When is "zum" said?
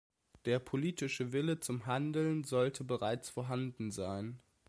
1.59-1.85